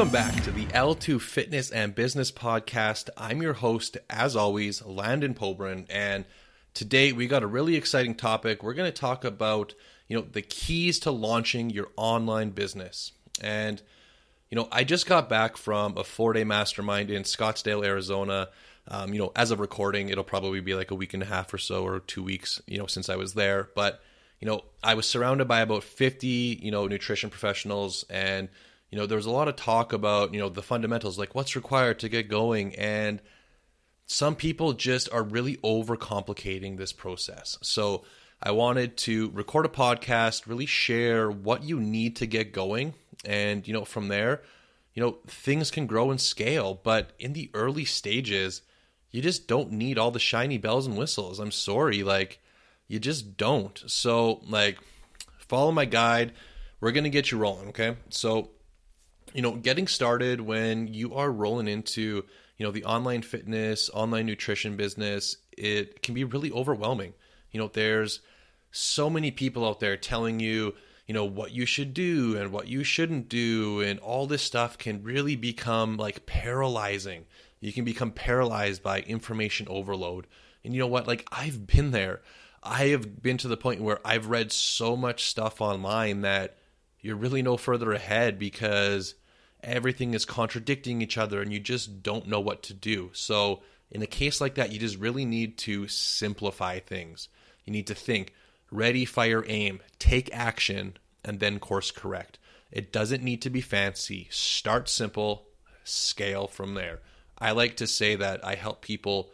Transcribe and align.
Welcome 0.00 0.12
back 0.14 0.42
to 0.44 0.50
the 0.50 0.64
L2 0.68 1.20
Fitness 1.20 1.70
and 1.70 1.94
Business 1.94 2.32
Podcast. 2.32 3.10
I'm 3.18 3.42
your 3.42 3.52
host, 3.52 3.98
as 4.08 4.34
always, 4.34 4.82
Landon 4.82 5.34
Poburan, 5.34 5.84
and 5.90 6.24
today 6.72 7.12
we 7.12 7.26
got 7.26 7.42
a 7.42 7.46
really 7.46 7.76
exciting 7.76 8.14
topic. 8.14 8.62
We're 8.62 8.72
going 8.72 8.90
to 8.90 8.98
talk 8.98 9.26
about, 9.26 9.74
you 10.08 10.16
know, 10.16 10.22
the 10.24 10.40
keys 10.40 11.00
to 11.00 11.10
launching 11.10 11.68
your 11.68 11.88
online 11.98 12.48
business. 12.48 13.12
And, 13.42 13.82
you 14.48 14.56
know, 14.56 14.68
I 14.72 14.84
just 14.84 15.04
got 15.04 15.28
back 15.28 15.58
from 15.58 15.98
a 15.98 16.02
four-day 16.02 16.44
mastermind 16.44 17.10
in 17.10 17.24
Scottsdale, 17.24 17.84
Arizona. 17.84 18.48
Um, 18.88 19.12
you 19.12 19.20
know, 19.20 19.32
as 19.36 19.50
of 19.50 19.60
recording, 19.60 20.08
it'll 20.08 20.24
probably 20.24 20.60
be 20.60 20.74
like 20.74 20.90
a 20.90 20.94
week 20.94 21.12
and 21.12 21.22
a 21.22 21.26
half 21.26 21.52
or 21.52 21.58
so, 21.58 21.84
or 21.84 22.00
two 22.00 22.22
weeks, 22.22 22.62
you 22.66 22.78
know, 22.78 22.86
since 22.86 23.10
I 23.10 23.16
was 23.16 23.34
there. 23.34 23.68
But, 23.74 24.00
you 24.40 24.48
know, 24.48 24.64
I 24.82 24.94
was 24.94 25.06
surrounded 25.06 25.46
by 25.46 25.60
about 25.60 25.84
50, 25.84 26.26
you 26.62 26.70
know, 26.70 26.86
nutrition 26.86 27.28
professionals 27.28 28.06
and 28.08 28.48
you 28.90 28.98
know, 28.98 29.06
there's 29.06 29.26
a 29.26 29.30
lot 29.30 29.48
of 29.48 29.56
talk 29.56 29.92
about, 29.92 30.34
you 30.34 30.40
know, 30.40 30.48
the 30.48 30.62
fundamentals, 30.62 31.18
like 31.18 31.34
what's 31.34 31.56
required 31.56 32.00
to 32.00 32.08
get 32.08 32.28
going. 32.28 32.74
And 32.74 33.20
some 34.06 34.34
people 34.34 34.72
just 34.72 35.12
are 35.12 35.22
really 35.22 35.56
overcomplicating 35.58 36.76
this 36.76 36.92
process. 36.92 37.56
So 37.62 38.04
I 38.42 38.50
wanted 38.50 38.96
to 38.98 39.30
record 39.30 39.66
a 39.66 39.68
podcast, 39.68 40.46
really 40.46 40.66
share 40.66 41.30
what 41.30 41.62
you 41.62 41.78
need 41.78 42.16
to 42.16 42.26
get 42.26 42.52
going. 42.52 42.94
And, 43.24 43.66
you 43.68 43.72
know, 43.72 43.84
from 43.84 44.08
there, 44.08 44.42
you 44.94 45.02
know, 45.02 45.18
things 45.26 45.70
can 45.70 45.86
grow 45.86 46.10
and 46.10 46.20
scale. 46.20 46.80
But 46.82 47.12
in 47.18 47.32
the 47.32 47.50
early 47.54 47.84
stages, 47.84 48.62
you 49.12 49.22
just 49.22 49.46
don't 49.46 49.72
need 49.72 49.98
all 49.98 50.10
the 50.10 50.18
shiny 50.18 50.58
bells 50.58 50.86
and 50.86 50.96
whistles. 50.96 51.38
I'm 51.38 51.52
sorry. 51.52 52.02
Like, 52.02 52.40
you 52.88 52.98
just 52.98 53.36
don't. 53.36 53.80
So, 53.86 54.40
like, 54.48 54.78
follow 55.38 55.70
my 55.70 55.84
guide. 55.84 56.32
We're 56.80 56.92
going 56.92 57.04
to 57.04 57.10
get 57.10 57.30
you 57.30 57.38
rolling. 57.38 57.68
Okay. 57.68 57.96
So, 58.08 58.50
you 59.34 59.42
know, 59.42 59.52
getting 59.52 59.86
started 59.86 60.40
when 60.40 60.88
you 60.88 61.14
are 61.14 61.30
rolling 61.30 61.68
into, 61.68 62.24
you 62.56 62.66
know, 62.66 62.72
the 62.72 62.84
online 62.84 63.22
fitness, 63.22 63.90
online 63.92 64.26
nutrition 64.26 64.76
business, 64.76 65.36
it 65.56 66.02
can 66.02 66.14
be 66.14 66.24
really 66.24 66.50
overwhelming. 66.52 67.14
You 67.50 67.60
know, 67.60 67.68
there's 67.68 68.20
so 68.70 69.10
many 69.10 69.30
people 69.30 69.66
out 69.66 69.80
there 69.80 69.96
telling 69.96 70.40
you, 70.40 70.74
you 71.06 71.14
know, 71.14 71.24
what 71.24 71.52
you 71.52 71.66
should 71.66 71.92
do 71.92 72.36
and 72.36 72.52
what 72.52 72.68
you 72.68 72.84
shouldn't 72.84 73.28
do 73.28 73.80
and 73.80 73.98
all 74.00 74.26
this 74.26 74.42
stuff 74.42 74.78
can 74.78 75.02
really 75.02 75.36
become 75.36 75.96
like 75.96 76.26
paralyzing. 76.26 77.24
You 77.60 77.72
can 77.72 77.84
become 77.84 78.12
paralyzed 78.12 78.82
by 78.82 79.00
information 79.00 79.66
overload. 79.68 80.26
And 80.64 80.72
you 80.74 80.80
know 80.80 80.86
what? 80.86 81.06
Like 81.06 81.26
I've 81.32 81.66
been 81.66 81.90
there. 81.90 82.20
I 82.62 82.88
have 82.88 83.22
been 83.22 83.38
to 83.38 83.48
the 83.48 83.56
point 83.56 83.80
where 83.80 84.00
I've 84.04 84.26
read 84.26 84.52
so 84.52 84.96
much 84.96 85.24
stuff 85.24 85.60
online 85.60 86.20
that 86.20 86.58
you're 87.00 87.16
really 87.16 87.42
no 87.42 87.56
further 87.56 87.92
ahead 87.92 88.38
because 88.38 89.14
everything 89.62 90.14
is 90.14 90.24
contradicting 90.24 91.02
each 91.02 91.18
other 91.18 91.40
and 91.40 91.52
you 91.52 91.60
just 91.60 92.02
don't 92.02 92.26
know 92.26 92.40
what 92.40 92.62
to 92.64 92.74
do. 92.74 93.10
So, 93.12 93.62
in 93.90 94.02
a 94.02 94.06
case 94.06 94.40
like 94.40 94.54
that, 94.54 94.72
you 94.72 94.78
just 94.78 94.98
really 94.98 95.24
need 95.24 95.58
to 95.58 95.88
simplify 95.88 96.78
things. 96.78 97.28
You 97.64 97.72
need 97.72 97.88
to 97.88 97.94
think 97.94 98.32
ready, 98.70 99.04
fire, 99.04 99.44
aim, 99.48 99.80
take 99.98 100.32
action, 100.32 100.96
and 101.24 101.40
then 101.40 101.58
course 101.58 101.90
correct. 101.90 102.38
It 102.70 102.92
doesn't 102.92 103.22
need 103.22 103.42
to 103.42 103.50
be 103.50 103.60
fancy. 103.60 104.28
Start 104.30 104.88
simple, 104.88 105.46
scale 105.82 106.46
from 106.46 106.74
there. 106.74 107.00
I 107.38 107.50
like 107.50 107.76
to 107.78 107.86
say 107.86 108.14
that 108.16 108.44
I 108.44 108.54
help 108.54 108.80
people 108.80 109.30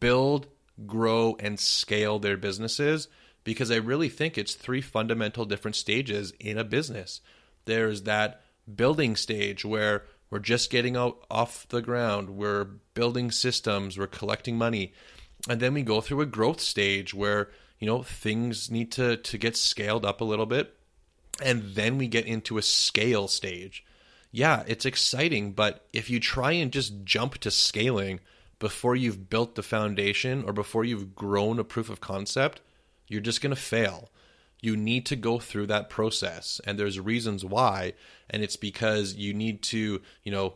build, 0.00 0.46
grow, 0.86 1.36
and 1.40 1.58
scale 1.58 2.18
their 2.18 2.36
businesses 2.36 3.08
because 3.44 3.70
I 3.70 3.76
really 3.76 4.08
think 4.08 4.36
it's 4.36 4.54
three 4.54 4.80
fundamental 4.80 5.44
different 5.44 5.76
stages 5.76 6.32
in 6.38 6.58
a 6.58 6.64
business. 6.64 7.20
There's 7.64 8.02
that 8.02 8.42
building 8.74 9.16
stage 9.16 9.64
where 9.64 10.04
we're 10.30 10.38
just 10.38 10.70
getting 10.70 10.96
out 10.96 11.24
off 11.30 11.66
the 11.68 11.82
ground, 11.82 12.30
we're 12.30 12.64
building 12.94 13.30
systems, 13.30 13.96
we're 13.96 14.06
collecting 14.06 14.58
money. 14.58 14.92
And 15.48 15.60
then 15.60 15.74
we 15.74 15.82
go 15.82 16.00
through 16.00 16.22
a 16.22 16.26
growth 16.26 16.60
stage 16.60 17.14
where, 17.14 17.50
you 17.78 17.86
know, 17.86 18.02
things 18.02 18.70
need 18.70 18.90
to 18.92 19.16
to 19.16 19.38
get 19.38 19.56
scaled 19.56 20.04
up 20.04 20.20
a 20.20 20.24
little 20.24 20.46
bit. 20.46 20.74
And 21.42 21.74
then 21.74 21.98
we 21.98 22.08
get 22.08 22.26
into 22.26 22.58
a 22.58 22.62
scale 22.62 23.28
stage. 23.28 23.84
Yeah, 24.32 24.64
it's 24.66 24.84
exciting, 24.84 25.52
but 25.52 25.86
if 25.92 26.10
you 26.10 26.18
try 26.18 26.52
and 26.52 26.72
just 26.72 27.04
jump 27.04 27.38
to 27.38 27.50
scaling 27.50 28.20
before 28.58 28.96
you've 28.96 29.30
built 29.30 29.54
the 29.54 29.62
foundation 29.62 30.42
or 30.44 30.52
before 30.52 30.84
you've 30.84 31.14
grown 31.14 31.58
a 31.58 31.64
proof 31.64 31.88
of 31.90 32.00
concept, 32.00 32.60
you're 33.06 33.20
just 33.20 33.40
going 33.40 33.54
to 33.54 33.60
fail 33.60 34.10
you 34.60 34.76
need 34.76 35.06
to 35.06 35.16
go 35.16 35.38
through 35.38 35.66
that 35.66 35.90
process. 35.90 36.60
And 36.64 36.78
there's 36.78 36.98
reasons 36.98 37.44
why. 37.44 37.92
And 38.28 38.42
it's 38.42 38.56
because 38.56 39.14
you 39.14 39.34
need 39.34 39.62
to 39.64 40.00
you 40.22 40.32
know 40.32 40.54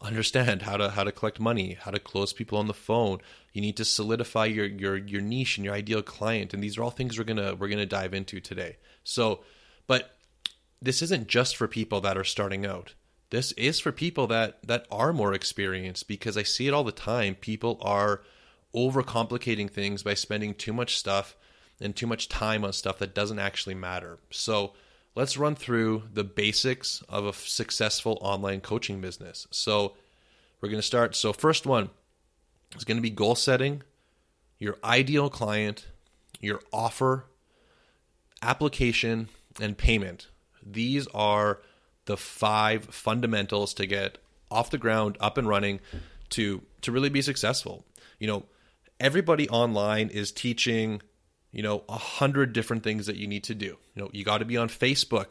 understand 0.00 0.62
how 0.62 0.76
to 0.76 0.90
how 0.90 1.04
to 1.04 1.12
collect 1.12 1.38
money 1.38 1.74
how 1.80 1.92
to 1.92 2.00
close 2.00 2.32
people 2.32 2.58
on 2.58 2.66
the 2.66 2.74
phone. 2.74 3.18
You 3.52 3.60
need 3.60 3.76
to 3.76 3.84
solidify 3.84 4.46
your 4.46 4.66
your 4.66 4.96
your 4.96 5.20
niche 5.20 5.58
and 5.58 5.64
your 5.64 5.74
ideal 5.74 6.02
client. 6.02 6.54
And 6.54 6.62
these 6.62 6.78
are 6.78 6.82
all 6.82 6.90
things 6.90 7.18
we're 7.18 7.24
gonna 7.24 7.54
we're 7.54 7.68
gonna 7.68 7.86
dive 7.86 8.14
into 8.14 8.40
today. 8.40 8.76
So 9.04 9.40
but 9.86 10.16
this 10.80 11.02
isn't 11.02 11.28
just 11.28 11.56
for 11.56 11.68
people 11.68 12.00
that 12.00 12.18
are 12.18 12.24
starting 12.24 12.66
out. 12.66 12.94
This 13.30 13.52
is 13.52 13.78
for 13.78 13.92
people 13.92 14.26
that 14.28 14.58
that 14.66 14.86
are 14.90 15.12
more 15.12 15.32
experienced 15.32 16.08
because 16.08 16.36
i 16.36 16.42
see 16.42 16.66
it 16.66 16.74
all 16.74 16.84
the 16.84 16.92
time. 16.92 17.34
People 17.34 17.78
are 17.80 18.22
overcomplicating 18.74 19.70
things 19.70 20.02
by 20.02 20.14
spending 20.14 20.54
too 20.54 20.72
much 20.72 20.96
stuff 20.96 21.36
and 21.82 21.94
too 21.94 22.06
much 22.06 22.28
time 22.28 22.64
on 22.64 22.72
stuff 22.72 22.98
that 22.98 23.14
doesn't 23.14 23.38
actually 23.38 23.74
matter. 23.74 24.18
So 24.30 24.72
let's 25.14 25.36
run 25.36 25.54
through 25.54 26.04
the 26.12 26.24
basics 26.24 27.02
of 27.08 27.26
a 27.26 27.32
successful 27.32 28.18
online 28.20 28.60
coaching 28.60 29.00
business. 29.00 29.46
So 29.50 29.94
we're 30.62 30.68
going 30.68 30.80
to 30.80 30.86
start. 30.86 31.16
So, 31.16 31.32
first 31.32 31.66
one 31.66 31.90
is 32.76 32.84
going 32.84 32.96
to 32.96 33.02
be 33.02 33.10
goal 33.10 33.34
setting, 33.34 33.82
your 34.58 34.78
ideal 34.84 35.28
client, 35.28 35.88
your 36.40 36.60
offer, 36.72 37.26
application, 38.40 39.28
and 39.60 39.76
payment. 39.76 40.28
These 40.64 41.08
are 41.08 41.60
the 42.04 42.16
five 42.16 42.84
fundamentals 42.86 43.74
to 43.74 43.86
get 43.86 44.18
off 44.50 44.70
the 44.70 44.78
ground, 44.78 45.16
up 45.18 45.36
and 45.36 45.48
running 45.48 45.80
to 46.30 46.62
to 46.82 46.92
really 46.92 47.10
be 47.10 47.22
successful. 47.22 47.84
You 48.20 48.28
know, 48.28 48.44
everybody 49.00 49.48
online 49.48 50.08
is 50.10 50.30
teaching 50.30 51.02
you 51.52 51.62
know, 51.62 51.84
a 51.88 51.98
hundred 51.98 52.52
different 52.52 52.82
things 52.82 53.06
that 53.06 53.16
you 53.16 53.26
need 53.26 53.44
to 53.44 53.54
do. 53.54 53.76
You 53.94 54.02
know, 54.02 54.10
you 54.12 54.24
got 54.24 54.38
to 54.38 54.44
be 54.44 54.56
on 54.56 54.68
Facebook, 54.68 55.28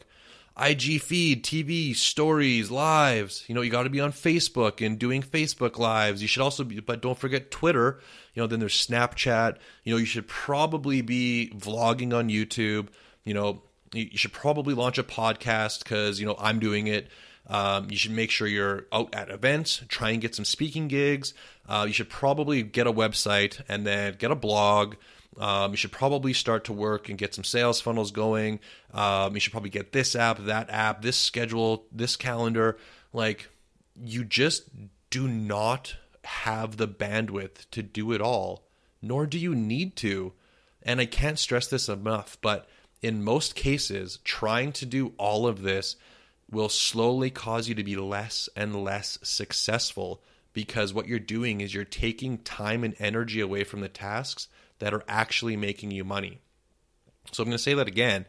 IG 0.56 1.00
feed, 1.00 1.44
TV, 1.44 1.94
stories, 1.96 2.70
lives. 2.70 3.44
You 3.48 3.54
know, 3.54 3.60
you 3.62 3.70
got 3.70 3.84
to 3.84 3.90
be 3.90 4.00
on 4.00 4.12
Facebook 4.12 4.84
and 4.84 4.98
doing 4.98 5.22
Facebook 5.22 5.78
lives. 5.78 6.22
You 6.22 6.28
should 6.28 6.42
also 6.42 6.64
be, 6.64 6.80
but 6.80 7.02
don't 7.02 7.18
forget 7.18 7.50
Twitter. 7.50 8.00
You 8.34 8.42
know, 8.42 8.46
then 8.46 8.60
there's 8.60 8.86
Snapchat. 8.86 9.56
You 9.84 9.94
know, 9.94 9.98
you 9.98 10.06
should 10.06 10.28
probably 10.28 11.02
be 11.02 11.52
vlogging 11.56 12.16
on 12.16 12.28
YouTube. 12.28 12.88
You 13.24 13.34
know, 13.34 13.62
you 13.92 14.16
should 14.16 14.32
probably 14.32 14.74
launch 14.74 14.98
a 14.98 15.02
podcast 15.02 15.82
because, 15.82 16.20
you 16.20 16.26
know, 16.26 16.36
I'm 16.38 16.60
doing 16.60 16.86
it. 16.86 17.08
Um, 17.48 17.90
you 17.90 17.96
should 17.96 18.12
make 18.12 18.30
sure 18.30 18.46
you're 18.46 18.86
out 18.92 19.14
at 19.14 19.28
events, 19.28 19.82
try 19.88 20.10
and 20.10 20.20
get 20.20 20.34
some 20.34 20.44
speaking 20.44 20.86
gigs. 20.86 21.34
Uh, 21.68 21.84
you 21.86 21.92
should 21.92 22.08
probably 22.08 22.62
get 22.62 22.86
a 22.86 22.92
website 22.92 23.60
and 23.68 23.84
then 23.86 24.14
get 24.18 24.30
a 24.30 24.36
blog 24.36 24.94
um, 25.38 25.70
you 25.70 25.76
should 25.76 25.92
probably 25.92 26.32
start 26.32 26.64
to 26.64 26.72
work 26.72 27.08
and 27.08 27.18
get 27.18 27.34
some 27.34 27.44
sales 27.44 27.80
funnels 27.80 28.10
going. 28.10 28.60
Um, 28.92 29.34
you 29.34 29.40
should 29.40 29.52
probably 29.52 29.70
get 29.70 29.92
this 29.92 30.14
app, 30.14 30.38
that 30.40 30.68
app, 30.70 31.02
this 31.02 31.16
schedule, 31.16 31.86
this 31.90 32.16
calendar. 32.16 32.76
Like, 33.12 33.48
you 34.02 34.24
just 34.24 34.68
do 35.10 35.26
not 35.28 35.96
have 36.24 36.76
the 36.76 36.88
bandwidth 36.88 37.68
to 37.70 37.82
do 37.82 38.12
it 38.12 38.20
all, 38.20 38.64
nor 39.00 39.26
do 39.26 39.38
you 39.38 39.54
need 39.54 39.96
to. 39.96 40.32
And 40.82 41.00
I 41.00 41.06
can't 41.06 41.38
stress 41.38 41.66
this 41.66 41.88
enough, 41.88 42.36
but 42.40 42.68
in 43.00 43.24
most 43.24 43.54
cases, 43.54 44.18
trying 44.24 44.72
to 44.72 44.86
do 44.86 45.12
all 45.16 45.46
of 45.46 45.62
this 45.62 45.96
will 46.50 46.68
slowly 46.68 47.30
cause 47.30 47.68
you 47.68 47.74
to 47.74 47.84
be 47.84 47.96
less 47.96 48.48
and 48.54 48.84
less 48.84 49.18
successful 49.22 50.22
because 50.52 50.92
what 50.92 51.08
you're 51.08 51.18
doing 51.18 51.60
is 51.60 51.74
you're 51.74 51.84
taking 51.84 52.38
time 52.38 52.84
and 52.84 52.94
energy 52.98 53.40
away 53.40 53.64
from 53.64 53.80
the 53.80 53.88
tasks 53.88 54.48
that 54.82 54.92
are 54.92 55.04
actually 55.06 55.56
making 55.56 55.92
you 55.92 56.02
money. 56.02 56.40
So 57.30 57.44
I'm 57.44 57.48
going 57.48 57.56
to 57.56 57.62
say 57.62 57.74
that 57.74 57.86
again. 57.86 58.26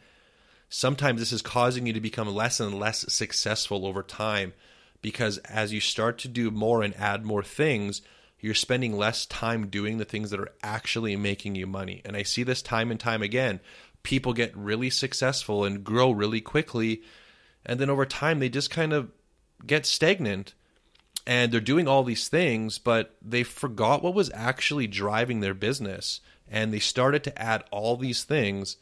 Sometimes 0.70 1.20
this 1.20 1.32
is 1.32 1.42
causing 1.42 1.88
you 1.88 1.94
to 1.94 2.00
become 2.00 2.28
less 2.28 2.60
and 2.60 2.80
less 2.80 3.12
successful 3.12 3.88
over 3.88 4.04
time 4.04 4.54
because 5.02 5.40
as 5.40 5.74
you 5.74 5.80
start 5.80 6.20
to 6.20 6.28
do 6.28 6.52
more 6.52 6.84
and 6.84 6.96
add 6.96 7.26
more 7.26 7.42
things, 7.42 8.04
you're 8.40 8.54
spending 8.54 8.96
less 8.96 9.26
time 9.26 9.66
doing 9.66 9.98
the 9.98 10.06
things 10.06 10.30
that 10.30 10.40
are 10.40 10.54
actually 10.62 11.16
making 11.16 11.56
you 11.56 11.66
money. 11.66 12.04
And 12.06 12.16
I 12.16 12.22
see 12.22 12.44
this 12.44 12.62
time 12.62 12.92
and 12.92 13.00
time 13.00 13.24
again. 13.24 13.60
People 14.04 14.34
get 14.34 14.56
really 14.56 14.92
successful 14.92 15.64
and 15.64 15.84
grow 15.84 16.12
really 16.12 16.42
quickly. 16.42 17.02
And 17.66 17.80
then 17.80 17.90
over 17.90 18.06
time, 18.06 18.38
they 18.38 18.50
just 18.50 18.70
kind 18.70 18.94
of 18.94 19.10
get 19.66 19.88
stagnant 19.88 20.54
and 21.26 21.52
they're 21.52 21.62
doing 21.62 21.88
all 21.88 22.04
these 22.04 22.28
things, 22.28 22.78
but 22.78 23.16
they 23.24 23.42
forgot 23.42 24.04
what 24.04 24.14
was 24.14 24.30
actually 24.36 24.86
driving 24.86 25.40
their 25.40 25.56
business 25.56 26.20
and 26.50 26.74
they 26.74 26.80
started 26.80 27.24
to 27.24 27.42
add 27.42 27.64
all 27.72 27.98
these 27.98 28.24
things 28.24 28.78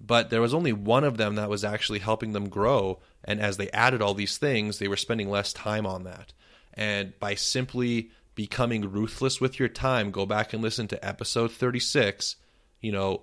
but 0.00 0.30
there 0.30 0.40
was 0.40 0.54
only 0.54 0.72
one 0.72 1.04
of 1.04 1.16
them 1.16 1.36
that 1.36 1.48
was 1.48 1.64
actually 1.64 2.00
helping 2.00 2.32
them 2.32 2.48
grow. 2.48 3.00
And 3.24 3.40
as 3.40 3.56
they 3.56 3.70
added 3.70 4.02
all 4.02 4.14
these 4.14 4.38
things, 4.38 4.78
they 4.78 4.88
were 4.88 4.96
spending 4.96 5.30
less 5.30 5.52
time 5.52 5.86
on 5.86 6.04
that. 6.04 6.32
And 6.74 7.18
by 7.18 7.34
simply 7.34 8.10
becoming 8.34 8.90
ruthless 8.90 9.40
with 9.40 9.58
your 9.58 9.68
time, 9.68 10.10
go 10.10 10.26
back 10.26 10.52
and 10.52 10.62
listen 10.62 10.88
to 10.88 11.06
episode 11.06 11.50
36. 11.50 12.36
You 12.80 12.92
know, 12.92 13.22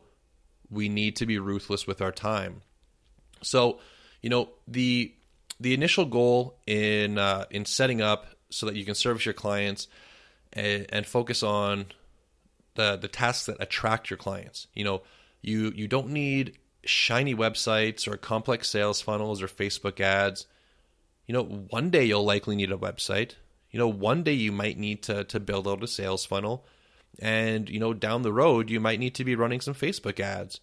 we 0.70 0.90
need 0.90 1.16
to 1.18 1.25
be 1.25 1.38
ruthless 1.38 1.86
with 1.86 2.02
our 2.02 2.12
time. 2.12 2.62
So, 3.42 3.80
you 4.22 4.30
know, 4.30 4.50
the 4.68 5.14
the 5.60 5.74
initial 5.74 6.06
goal 6.06 6.58
in 6.66 7.20
uh, 7.20 7.46
in 7.52 7.66
setting 7.66 8.02
up 8.02 8.25
so 8.50 8.66
that 8.66 8.75
you 8.75 8.86
can 8.86 8.96
service 8.96 9.25
your 9.25 9.34
clients 9.34 9.88
and, 10.52 10.88
and 10.90 11.06
focus 11.06 11.44
on 11.44 11.86
the 12.75 12.98
the 12.98 13.08
tasks 13.08 13.46
that 13.46 13.58
attract 13.60 14.10
your 14.10 14.18
clients. 14.18 14.68
You 14.74 14.84
know, 14.84 15.02
you 15.42 15.72
you 15.75 15.88
don't 15.88 16.10
need 16.10 16.58
shiny 16.86 17.36
websites 17.36 18.08
or 18.08 18.18
complex 18.18 18.70
sales 18.70 19.02
funnels 19.02 19.42
or 19.42 19.48
Facebook 19.48 20.00
ads. 20.00 20.48
You 21.25 21.34
know, 21.34 21.44
one 21.44 21.90
day 21.90 22.06
you'll 22.06 22.25
likely 22.25 22.56
need 22.56 22.72
a 22.72 22.78
website. 22.78 23.36
You 23.72 23.80
know, 23.80 23.88
one 23.88 24.24
day 24.24 24.34
you 24.34 24.52
might 24.52 24.78
need 24.78 25.02
to 25.04 25.24
to 25.24 25.40
build 25.40 25.68
out 25.68 25.84
a 25.84 25.88
sales 25.88 26.25
funnel. 26.25 26.66
And, 27.20 27.70
you 27.70 27.80
know, 27.80 27.94
down 27.94 28.24
the 28.24 28.34
road 28.34 28.70
you 28.70 28.80
might 28.80 29.00
need 29.00 29.16
to 29.16 29.24
be 29.24 29.36
running 29.36 29.62
some 29.62 29.75
Facebook 29.75 30.20
ads. 30.20 30.60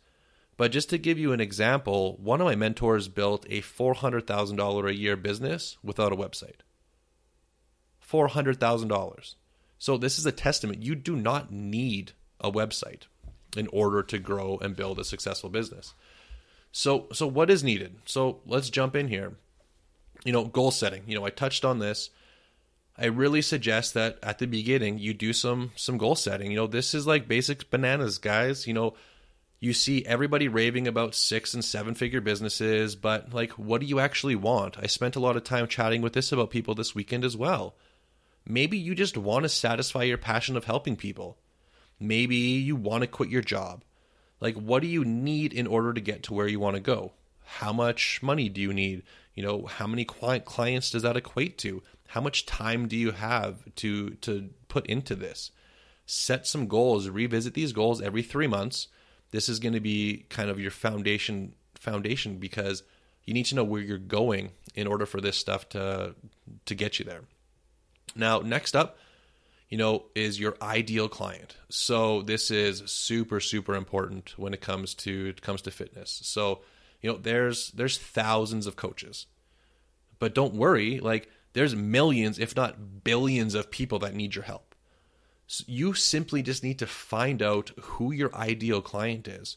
But 0.57 0.73
just 0.73 0.91
to 0.91 0.99
give 0.99 1.19
you 1.19 1.33
an 1.33 1.41
example, 1.41 2.19
one 2.21 2.41
of 2.41 2.45
my 2.45 2.55
mentors 2.55 3.09
built 3.09 3.47
a 3.49 3.63
$400,000 3.63 4.89
a 4.89 4.95
year 4.95 5.17
business 5.17 5.79
without 5.83 6.13
a 6.13 6.17
website. 6.17 6.61
$400,000. 8.07 9.35
So 9.81 9.97
this 9.97 10.19
is 10.19 10.27
a 10.27 10.31
testament. 10.31 10.83
You 10.83 10.95
do 10.95 11.17
not 11.17 11.51
need 11.51 12.13
a 12.39 12.53
website 12.53 13.05
in 13.57 13.67
order 13.69 14.03
to 14.05 14.19
grow 14.19 14.59
and 14.59 14.77
build 14.77 15.01
a 15.01 15.05
successful 15.05 15.49
business. 15.49 15.95
So 16.71 17.09
so 17.13 17.27
what 17.27 17.51
is 17.51 17.65
needed? 17.65 17.97
So 18.05 18.41
let's 18.47 18.71
jump 18.71 18.95
in 18.95 19.09
here. 19.09 19.33
You 20.23 20.35
know, 20.35 20.45
goal 20.45 20.71
setting. 20.71 21.03
You 21.07 21.17
know, 21.17 21.25
I 21.25 21.31
touched 21.31 21.65
on 21.65 21.79
this. 21.79 22.11
I 22.99 23.07
really 23.07 23.41
suggest 23.41 23.95
that 23.95 24.19
at 24.23 24.39
the 24.39 24.47
beginning 24.47 24.99
you 24.99 25.15
do 25.15 25.33
some 25.33 25.73
some 25.77 25.97
goal 25.97 26.15
setting. 26.15 26.51
You 26.51 26.59
know, 26.59 26.67
this 26.67 26.95
is 26.95 27.07
like 27.07 27.27
basic 27.27 27.71
bananas, 27.71 28.19
guys. 28.19 28.67
You 28.67 28.75
know, 28.75 28.95
you 29.61 29.73
see 29.73 30.05
everybody 30.05 30.47
raving 30.47 30.89
about 30.89 31.15
six 31.15 31.55
and 31.55 31.65
seven 31.65 31.95
figure 31.95 32.21
businesses, 32.21 32.97
but 32.97 33.33
like 33.33 33.53
what 33.53 33.81
do 33.81 33.87
you 33.87 33.99
actually 33.99 34.37
want? 34.37 34.77
I 34.79 34.87
spent 34.89 35.17
a 35.17 35.21
lot 35.21 35.39
of 35.39 35.45
time 35.45 35.69
chatting 35.69 36.03
with 36.03 36.13
this 36.13 36.33
about 36.33 36.51
people 36.51 36.75
this 36.75 36.95
weekend 36.95 37.25
as 37.25 37.35
well. 37.35 37.75
Maybe 38.51 38.77
you 38.77 38.95
just 38.95 39.17
want 39.17 39.45
to 39.45 39.49
satisfy 39.49 40.03
your 40.03 40.19
passion 40.19 40.57
of 40.57 40.65
helping 40.65 40.97
people. 40.97 41.39
Maybe 42.01 42.37
you 42.37 42.75
want 42.75 43.03
to 43.03 43.07
quit 43.07 43.31
your 43.31 43.43
job. 43.43 43.85
Like, 44.41 44.57
what 44.57 44.83
do 44.83 44.89
you 44.89 45.05
need 45.05 45.53
in 45.53 45.67
order 45.67 45.93
to 45.93 46.01
get 46.01 46.25
to 46.25 46.35
where 46.35 46.49
you 46.49 46.59
want 46.59 46.75
to 46.75 46.81
go? 46.81 47.13
How 47.45 47.73
much 47.73 48.23
money 48.23 48.49
do 48.49 48.61
you 48.61 48.73
need? 48.73 49.03
You 49.35 49.45
know, 49.45 49.67
how 49.67 49.87
many 49.87 50.05
clients 50.05 50.91
does 50.91 51.03
that 51.03 51.17
equate 51.17 51.59
to? 51.59 51.83
How 52.09 52.21
much 52.21 52.47
time 52.47 52.89
do 52.89 52.97
you 52.97 53.13
have 53.13 53.73
to 53.77 54.11
to 54.11 54.51
put 54.69 54.87
into 54.87 55.15
this? 55.15 55.53
Set 56.07 56.47
some 56.47 56.67
goals. 56.67 57.09
Revisit 57.09 57.55
these 57.55 57.73
goals 57.73 58.03
every 58.03 58.23
three 58.23 58.49
months. 58.49 58.89
This 59.31 59.49
is 59.49 59.61
going 59.61 59.75
to 59.75 59.81
be 59.81 60.27
kind 60.29 60.51
of 60.51 60.59
your 60.59 60.73
foundation 60.73 61.55
foundation 61.79 62.39
because 62.39 62.83
you 63.25 63.35
need 63.35 63.47
to 63.47 63.55
know 63.55 63.65
where 63.65 63.81
you're 63.81 63.99
going 63.99 64.51
in 64.75 64.87
order 64.87 65.07
for 65.07 65.21
this 65.21 65.37
stuff 65.37 65.69
to 65.71 66.15
to 66.67 66.75
get 66.75 66.99
you 66.99 67.05
there. 67.05 67.23
Now, 68.15 68.41
next 68.41 68.75
up, 68.75 68.99
you 69.69 69.79
know, 69.79 70.05
is 70.15 70.41
your 70.41 70.57
ideal 70.61 71.09
client. 71.09 71.57
So 71.69 72.23
this 72.23 72.51
is 72.51 72.83
super 72.91 73.41
super 73.41 73.75
important 73.75 74.37
when 74.37 74.53
it 74.53 74.61
comes 74.61 74.95
to 74.95 75.29
it 75.29 75.43
comes 75.43 75.63
to 75.63 75.71
fitness. 75.71 76.21
So, 76.25 76.61
you 77.01 77.11
know, 77.11 77.19
there's 77.19 77.71
there's 77.71 77.99
thousands 77.99 78.67
of 78.67 78.77
coaches. 78.77 79.27
But 80.19 80.35
don't 80.35 80.55
worry, 80.55 80.99
like 81.01 81.31
there's 81.53 81.75
millions 81.75 82.39
if 82.39 82.57
not 82.57 83.05
billions 83.05 83.55
of 83.55 83.71
people 83.71 84.01
that 84.01 84.15
need 84.15 84.35
your 84.35 84.45
help. 84.45 84.75
So 85.47 85.65
you 85.67 85.95
simply 85.95 86.43
just 86.43 86.63
need 86.63 86.79
to 86.81 86.87
find 86.87 87.43
out 87.43 87.71
who 87.81 88.13
your 88.13 88.35
ideal 88.35 88.83
client 88.83 89.27
is. 89.27 89.57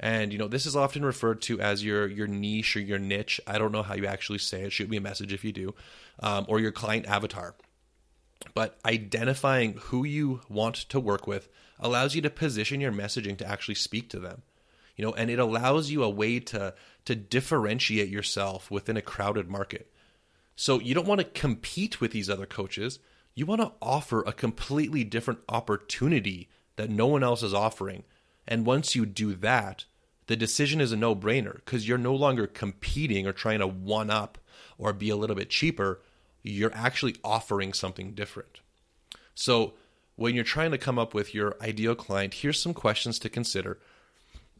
And 0.00 0.32
you 0.32 0.38
know, 0.38 0.48
this 0.48 0.66
is 0.66 0.76
often 0.76 1.04
referred 1.04 1.42
to 1.42 1.60
as 1.60 1.84
your 1.84 2.06
your 2.06 2.28
niche 2.28 2.76
or 2.76 2.80
your 2.80 2.98
niche. 3.00 3.40
I 3.46 3.58
don't 3.58 3.72
know 3.72 3.82
how 3.82 3.94
you 3.94 4.06
actually 4.06 4.38
say 4.38 4.62
it. 4.62 4.72
Shoot 4.72 4.88
me 4.88 4.96
a 4.96 5.00
message 5.00 5.32
if 5.32 5.44
you 5.44 5.52
do, 5.52 5.74
um, 6.20 6.46
or 6.48 6.60
your 6.60 6.72
client 6.72 7.06
avatar. 7.06 7.56
But 8.54 8.78
identifying 8.84 9.74
who 9.74 10.04
you 10.04 10.40
want 10.48 10.76
to 10.76 11.00
work 11.00 11.26
with 11.26 11.48
allows 11.78 12.14
you 12.14 12.22
to 12.22 12.30
position 12.30 12.80
your 12.80 12.92
messaging 12.92 13.36
to 13.38 13.46
actually 13.46 13.74
speak 13.74 14.08
to 14.10 14.20
them. 14.20 14.42
You 14.96 15.04
know, 15.04 15.14
and 15.14 15.30
it 15.30 15.38
allows 15.38 15.90
you 15.90 16.02
a 16.02 16.10
way 16.10 16.40
to 16.40 16.74
to 17.04 17.14
differentiate 17.14 18.08
yourself 18.08 18.70
within 18.70 18.96
a 18.96 19.02
crowded 19.02 19.48
market. 19.48 19.90
So 20.56 20.80
you 20.80 20.92
don't 20.92 21.06
want 21.06 21.20
to 21.20 21.40
compete 21.40 22.00
with 22.00 22.10
these 22.10 22.28
other 22.28 22.46
coaches. 22.46 22.98
You 23.34 23.46
want 23.46 23.60
to 23.60 23.72
offer 23.80 24.22
a 24.22 24.32
completely 24.32 25.04
different 25.04 25.40
opportunity 25.48 26.48
that 26.76 26.90
no 26.90 27.06
one 27.06 27.22
else 27.22 27.44
is 27.44 27.54
offering. 27.54 28.02
And 28.46 28.66
once 28.66 28.96
you 28.96 29.06
do 29.06 29.34
that, 29.36 29.84
the 30.26 30.36
decision 30.36 30.80
is 30.80 30.90
a 30.90 30.96
no-brainer 30.96 31.56
because 31.56 31.86
you're 31.86 31.96
no 31.96 32.14
longer 32.14 32.46
competing 32.46 33.26
or 33.26 33.32
trying 33.32 33.60
to 33.60 33.66
one 33.66 34.10
up 34.10 34.36
or 34.76 34.92
be 34.92 35.10
a 35.10 35.16
little 35.16 35.36
bit 35.36 35.48
cheaper 35.48 36.00
you're 36.42 36.74
actually 36.74 37.16
offering 37.24 37.72
something 37.72 38.12
different. 38.12 38.60
So, 39.34 39.74
when 40.16 40.34
you're 40.34 40.44
trying 40.44 40.72
to 40.72 40.78
come 40.78 40.98
up 40.98 41.14
with 41.14 41.32
your 41.32 41.56
ideal 41.60 41.94
client, 41.94 42.34
here's 42.34 42.60
some 42.60 42.74
questions 42.74 43.20
to 43.20 43.28
consider. 43.28 43.78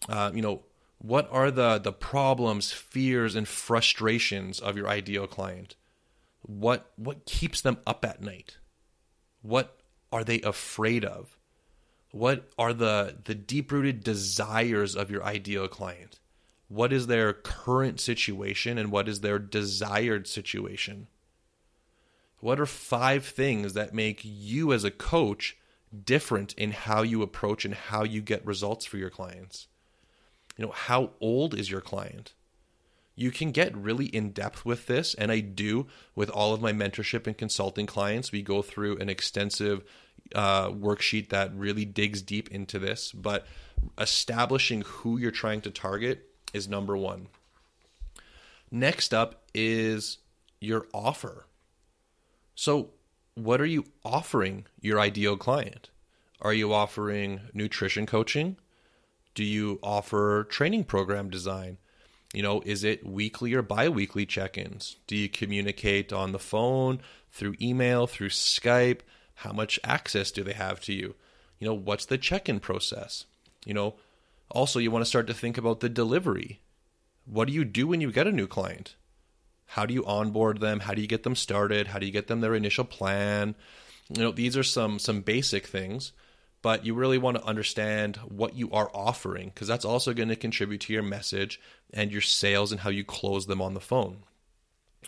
Uh, 0.08 0.30
you 0.32 0.40
know, 0.40 0.62
what 0.98 1.28
are 1.32 1.50
the 1.50 1.78
the 1.78 1.92
problems, 1.92 2.72
fears, 2.72 3.34
and 3.34 3.46
frustrations 3.46 4.60
of 4.60 4.76
your 4.76 4.88
ideal 4.88 5.26
client? 5.26 5.76
What 6.42 6.90
what 6.96 7.26
keeps 7.26 7.60
them 7.60 7.78
up 7.86 8.04
at 8.04 8.22
night? 8.22 8.58
What 9.42 9.78
are 10.12 10.24
they 10.24 10.40
afraid 10.40 11.04
of? 11.04 11.36
What 12.10 12.48
are 12.58 12.72
the 12.72 13.18
the 13.24 13.34
deep 13.34 13.70
rooted 13.70 14.02
desires 14.02 14.96
of 14.96 15.10
your 15.10 15.24
ideal 15.24 15.68
client? 15.68 16.18
What 16.68 16.92
is 16.92 17.06
their 17.06 17.32
current 17.32 18.00
situation 18.00 18.76
and 18.76 18.90
what 18.90 19.08
is 19.08 19.20
their 19.20 19.38
desired 19.38 20.26
situation? 20.26 21.06
What 22.40 22.60
are 22.60 22.66
five 22.66 23.24
things 23.24 23.74
that 23.74 23.94
make 23.94 24.20
you 24.22 24.72
as 24.72 24.84
a 24.84 24.90
coach 24.90 25.56
different 26.04 26.54
in 26.54 26.72
how 26.72 27.02
you 27.02 27.22
approach 27.22 27.64
and 27.64 27.74
how 27.74 28.04
you 28.04 28.20
get 28.20 28.46
results 28.46 28.84
for 28.84 28.96
your 28.96 29.10
clients? 29.10 29.66
You 30.56 30.66
know, 30.66 30.72
how 30.72 31.10
old 31.20 31.54
is 31.54 31.70
your 31.70 31.80
client? 31.80 32.34
You 33.16 33.32
can 33.32 33.50
get 33.50 33.76
really 33.76 34.06
in 34.06 34.30
depth 34.30 34.64
with 34.64 34.86
this, 34.86 35.14
and 35.14 35.32
I 35.32 35.40
do 35.40 35.88
with 36.14 36.30
all 36.30 36.54
of 36.54 36.60
my 36.60 36.72
mentorship 36.72 37.26
and 37.26 37.36
consulting 37.36 37.86
clients. 37.86 38.30
We 38.30 38.42
go 38.42 38.62
through 38.62 38.98
an 38.98 39.08
extensive 39.08 39.82
uh, 40.34 40.68
worksheet 40.70 41.30
that 41.30 41.52
really 41.52 41.84
digs 41.84 42.22
deep 42.22 42.48
into 42.52 42.78
this, 42.78 43.10
but 43.10 43.44
establishing 43.98 44.82
who 44.82 45.18
you're 45.18 45.32
trying 45.32 45.62
to 45.62 45.70
target 45.70 46.28
is 46.52 46.68
number 46.68 46.96
one. 46.96 47.26
Next 48.70 49.12
up 49.12 49.42
is 49.52 50.18
your 50.60 50.86
offer. 50.94 51.47
So, 52.58 52.90
what 53.36 53.60
are 53.60 53.66
you 53.66 53.84
offering 54.04 54.66
your 54.80 54.98
ideal 54.98 55.36
client? 55.36 55.90
Are 56.42 56.52
you 56.52 56.72
offering 56.72 57.42
nutrition 57.54 58.04
coaching? 58.04 58.56
Do 59.36 59.44
you 59.44 59.78
offer 59.80 60.42
training 60.50 60.82
program 60.82 61.30
design? 61.30 61.78
You 62.34 62.42
know, 62.42 62.60
is 62.66 62.82
it 62.82 63.06
weekly 63.06 63.54
or 63.54 63.62
bi 63.62 63.88
weekly 63.88 64.26
check 64.26 64.58
ins? 64.58 64.96
Do 65.06 65.14
you 65.14 65.28
communicate 65.28 66.12
on 66.12 66.32
the 66.32 66.40
phone, 66.40 67.00
through 67.30 67.54
email, 67.62 68.08
through 68.08 68.30
Skype? 68.30 69.02
How 69.36 69.52
much 69.52 69.78
access 69.84 70.32
do 70.32 70.42
they 70.42 70.54
have 70.54 70.80
to 70.80 70.92
you? 70.92 71.14
You 71.60 71.68
know, 71.68 71.74
what's 71.74 72.06
the 72.06 72.18
check 72.18 72.48
in 72.48 72.58
process? 72.58 73.24
You 73.64 73.74
know, 73.74 73.94
also, 74.50 74.80
you 74.80 74.90
want 74.90 75.04
to 75.04 75.08
start 75.08 75.28
to 75.28 75.32
think 75.32 75.58
about 75.58 75.78
the 75.78 75.88
delivery. 75.88 76.58
What 77.24 77.46
do 77.46 77.54
you 77.54 77.64
do 77.64 77.86
when 77.86 78.00
you 78.00 78.10
get 78.10 78.26
a 78.26 78.32
new 78.32 78.48
client? 78.48 78.96
How 79.68 79.84
do 79.84 79.92
you 79.92 80.04
onboard 80.06 80.60
them? 80.60 80.80
How 80.80 80.94
do 80.94 81.02
you 81.02 81.06
get 81.06 81.24
them 81.24 81.36
started? 81.36 81.88
How 81.88 81.98
do 81.98 82.06
you 82.06 82.12
get 82.12 82.26
them 82.26 82.40
their 82.40 82.54
initial 82.54 82.84
plan? 82.84 83.54
You 84.08 84.22
know, 84.22 84.32
these 84.32 84.56
are 84.56 84.62
some 84.62 84.98
some 84.98 85.20
basic 85.20 85.66
things, 85.66 86.12
but 86.62 86.86
you 86.86 86.94
really 86.94 87.18
want 87.18 87.36
to 87.36 87.44
understand 87.44 88.16
what 88.16 88.56
you 88.56 88.70
are 88.70 88.90
offering 88.94 89.50
because 89.50 89.68
that's 89.68 89.84
also 89.84 90.14
going 90.14 90.30
to 90.30 90.36
contribute 90.36 90.80
to 90.82 90.94
your 90.94 91.02
message 91.02 91.60
and 91.92 92.10
your 92.10 92.22
sales 92.22 92.72
and 92.72 92.80
how 92.80 92.88
you 92.88 93.04
close 93.04 93.46
them 93.46 93.60
on 93.60 93.74
the 93.74 93.80
phone. 93.80 94.24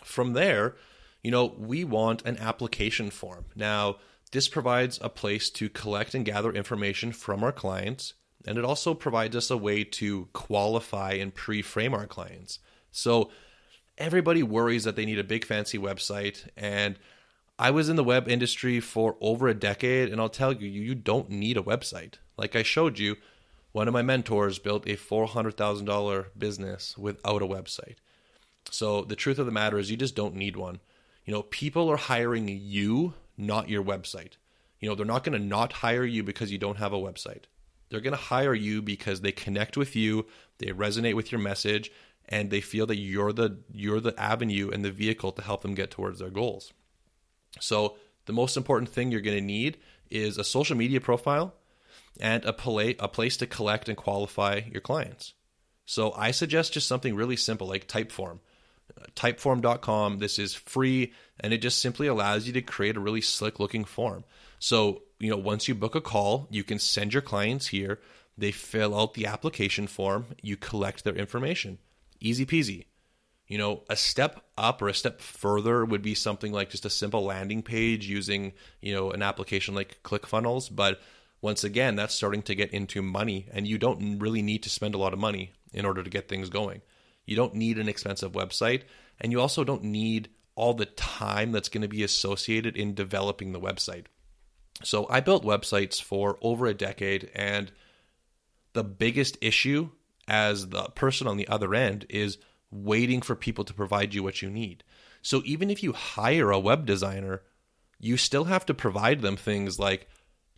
From 0.03 0.33
there, 0.33 0.75
you 1.23 1.31
know, 1.31 1.55
we 1.57 1.83
want 1.83 2.23
an 2.25 2.37
application 2.37 3.09
form. 3.09 3.45
Now, 3.55 3.97
this 4.31 4.47
provides 4.47 4.99
a 5.01 5.09
place 5.09 5.49
to 5.51 5.69
collect 5.69 6.13
and 6.13 6.23
gather 6.23 6.53
information 6.53 7.11
from 7.13 7.43
our 7.43 7.51
clients, 7.51 8.13
and 8.45 8.59
it 8.59 8.63
also 8.63 8.93
provides 8.93 9.35
us 9.35 9.49
a 9.49 9.57
way 9.57 9.83
to 9.83 10.29
qualify 10.33 11.13
and 11.13 11.33
pre 11.33 11.63
frame 11.63 11.95
our 11.95 12.05
clients. 12.05 12.59
So, 12.91 13.31
everybody 14.01 14.41
worries 14.41 14.83
that 14.83 14.95
they 14.95 15.05
need 15.05 15.19
a 15.19 15.23
big 15.23 15.45
fancy 15.45 15.77
website 15.77 16.49
and 16.57 16.97
I 17.59 17.69
was 17.69 17.87
in 17.87 17.95
the 17.95 18.03
web 18.03 18.27
industry 18.27 18.79
for 18.79 19.15
over 19.21 19.47
a 19.47 19.53
decade 19.53 20.11
and 20.11 20.19
I'll 20.19 20.29
tell 20.29 20.51
you 20.51 20.67
you 20.67 20.95
don't 20.95 21.29
need 21.29 21.55
a 21.55 21.61
website. 21.61 22.15
Like 22.35 22.55
I 22.55 22.63
showed 22.63 22.97
you, 22.97 23.17
One 23.71 23.87
of 23.87 23.93
my 23.93 24.01
mentors 24.01 24.59
built 24.59 24.85
a 24.87 24.97
$400,000 24.97 26.25
business 26.37 26.97
without 26.97 27.41
a 27.41 27.47
website. 27.47 27.95
So 28.69 29.03
the 29.03 29.15
truth 29.15 29.39
of 29.39 29.45
the 29.45 29.51
matter 29.51 29.77
is 29.77 29.89
you 29.89 29.97
just 29.97 30.15
don't 30.15 30.35
need 30.35 30.57
one. 30.57 30.81
You 31.25 31.33
know, 31.33 31.43
people 31.43 31.87
are 31.89 31.97
hiring 31.97 32.47
you, 32.49 33.13
not 33.37 33.69
your 33.69 33.83
website. 33.83 34.33
You 34.79 34.89
know, 34.89 34.95
they're 34.95 35.05
not 35.05 35.23
going 35.23 35.39
to 35.39 35.47
not 35.47 35.73
hire 35.73 36.03
you 36.03 36.23
because 36.23 36.51
you 36.51 36.57
don't 36.57 36.79
have 36.79 36.91
a 36.91 36.97
website. 36.97 37.43
They're 37.89 38.01
going 38.01 38.17
to 38.17 38.21
hire 38.23 38.53
you 38.53 38.81
because 38.81 39.21
they 39.21 39.31
connect 39.31 39.77
with 39.77 39.95
you, 39.95 40.25
they 40.57 40.67
resonate 40.67 41.13
with 41.13 41.31
your 41.31 41.41
message, 41.41 41.91
and 42.31 42.49
they 42.49 42.61
feel 42.61 42.87
that 42.87 42.97
you're 42.97 43.33
the 43.33 43.59
you're 43.71 43.99
the 43.99 44.19
avenue 44.19 44.71
and 44.71 44.83
the 44.83 44.91
vehicle 44.91 45.31
to 45.33 45.43
help 45.43 45.61
them 45.61 45.75
get 45.75 45.91
towards 45.91 46.19
their 46.19 46.29
goals. 46.29 46.73
So, 47.59 47.97
the 48.25 48.33
most 48.33 48.57
important 48.57 48.89
thing 48.89 49.11
you're 49.11 49.21
going 49.21 49.37
to 49.37 49.41
need 49.41 49.77
is 50.09 50.37
a 50.37 50.43
social 50.43 50.77
media 50.77 51.01
profile 51.01 51.53
and 52.19 52.43
a, 52.45 52.53
play, 52.53 52.95
a 52.99 53.07
place 53.07 53.37
to 53.37 53.47
collect 53.47 53.89
and 53.89 53.97
qualify 53.97 54.61
your 54.71 54.81
clients. 54.81 55.33
So 55.85 56.13
I 56.13 56.31
suggest 56.31 56.73
just 56.73 56.87
something 56.87 57.15
really 57.15 57.35
simple 57.35 57.67
like 57.67 57.87
Typeform. 57.87 58.39
Typeform.com. 59.15 60.19
This 60.19 60.37
is 60.37 60.53
free 60.53 61.13
and 61.39 61.53
it 61.53 61.59
just 61.59 61.81
simply 61.81 62.07
allows 62.07 62.45
you 62.45 62.53
to 62.53 62.61
create 62.61 62.97
a 62.97 63.01
really 63.01 63.21
slick 63.21 63.59
looking 63.59 63.85
form. 63.85 64.23
So, 64.59 65.03
you 65.19 65.29
know, 65.29 65.37
once 65.37 65.67
you 65.67 65.75
book 65.75 65.95
a 65.95 66.01
call, 66.01 66.47
you 66.51 66.63
can 66.63 66.77
send 66.77 67.13
your 67.13 67.21
clients 67.21 67.67
here. 67.67 67.99
They 68.37 68.51
fill 68.51 68.97
out 68.97 69.13
the 69.13 69.25
application 69.25 69.87
form, 69.87 70.27
you 70.41 70.57
collect 70.57 71.03
their 71.03 71.15
information. 71.15 71.79
Easy 72.21 72.45
peasy. 72.45 72.85
You 73.47 73.57
know, 73.57 73.83
a 73.89 73.97
step 73.97 74.45
up 74.57 74.81
or 74.81 74.87
a 74.87 74.93
step 74.93 75.19
further 75.19 75.83
would 75.83 76.01
be 76.01 76.15
something 76.15 76.53
like 76.53 76.69
just 76.69 76.85
a 76.85 76.89
simple 76.89 77.25
landing 77.25 77.63
page 77.63 78.07
using, 78.07 78.53
you 78.81 78.93
know, 78.93 79.11
an 79.11 79.21
application 79.21 79.75
like 79.75 80.01
ClickFunnels. 80.03 80.73
But 80.73 81.01
once 81.41 81.65
again, 81.65 81.95
that's 81.95 82.15
starting 82.15 82.43
to 82.43 82.55
get 82.55 82.71
into 82.71 83.01
money, 83.01 83.47
and 83.51 83.67
you 83.67 83.77
don't 83.77 84.19
really 84.19 84.41
need 84.41 84.63
to 84.63 84.69
spend 84.69 84.95
a 84.95 84.97
lot 84.97 85.11
of 85.11 85.19
money 85.19 85.51
in 85.73 85.85
order 85.85 86.03
to 86.03 86.09
get 86.09 86.29
things 86.29 86.49
going. 86.49 86.81
You 87.25 87.35
don't 87.35 87.55
need 87.55 87.77
an 87.77 87.89
expensive 87.89 88.31
website, 88.33 88.83
and 89.19 89.31
you 89.31 89.41
also 89.41 89.63
don't 89.63 89.83
need 89.83 90.29
all 90.55 90.73
the 90.73 90.85
time 90.85 91.51
that's 91.51 91.69
going 91.69 91.81
to 91.81 91.87
be 91.87 92.03
associated 92.03 92.77
in 92.77 92.93
developing 92.93 93.51
the 93.51 93.59
website. 93.59 94.05
So 94.83 95.07
I 95.09 95.19
built 95.19 95.43
websites 95.43 96.01
for 96.01 96.37
over 96.41 96.67
a 96.67 96.73
decade, 96.73 97.31
and 97.35 97.71
the 98.73 98.83
biggest 98.83 99.37
issue 99.41 99.89
as 100.27 100.69
the 100.69 100.83
person 100.95 101.27
on 101.27 101.37
the 101.37 101.47
other 101.47 101.73
end 101.73 102.05
is 102.09 102.37
waiting 102.69 103.21
for 103.21 103.35
people 103.35 103.63
to 103.65 103.73
provide 103.73 104.13
you 104.13 104.23
what 104.23 104.41
you 104.41 104.49
need. 104.49 104.83
So 105.21 105.41
even 105.45 105.69
if 105.69 105.83
you 105.83 105.93
hire 105.93 106.51
a 106.51 106.59
web 106.59 106.85
designer, 106.85 107.41
you 107.99 108.17
still 108.17 108.45
have 108.45 108.65
to 108.67 108.73
provide 108.73 109.21
them 109.21 109.37
things 109.37 109.77
like 109.77 110.07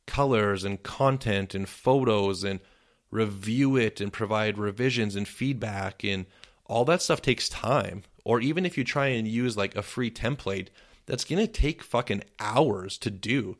colors 0.05 0.63
and 0.63 0.81
content 0.81 1.55
and 1.55 1.67
photos 1.67 2.43
and 2.43 2.59
review 3.11 3.75
it 3.75 4.01
and 4.01 4.11
provide 4.11 4.57
revisions 4.57 5.15
and 5.15 5.27
feedback 5.27 6.03
and 6.03 6.25
all 6.65 6.85
that 6.85 7.01
stuff 7.01 7.21
takes 7.21 7.49
time. 7.49 8.03
Or 8.23 8.39
even 8.39 8.65
if 8.65 8.77
you 8.77 8.83
try 8.83 9.07
and 9.07 9.27
use 9.27 9.57
like 9.57 9.75
a 9.75 9.81
free 9.81 10.09
template, 10.09 10.69
that's 11.05 11.25
going 11.25 11.45
to 11.45 11.51
take 11.51 11.83
fucking 11.83 12.23
hours 12.39 12.97
to 12.99 13.11
do. 13.11 13.57